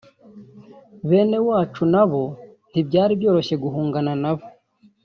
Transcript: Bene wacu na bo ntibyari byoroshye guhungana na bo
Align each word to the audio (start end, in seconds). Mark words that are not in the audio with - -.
Bene 1.09 1.37
wacu 1.47 1.83
na 1.93 2.03
bo 2.09 2.23
ntibyari 2.69 3.13
byoroshye 3.19 3.55
guhungana 3.63 4.11
na 4.23 4.31
bo 4.37 4.45